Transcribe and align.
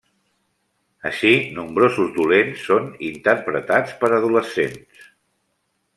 Així, 1.09 1.33
nombrosos 1.57 2.09
dolents 2.17 2.65
són 2.71 2.89
interpretats 3.11 3.95
per 4.01 4.11
adolescents. 4.21 5.09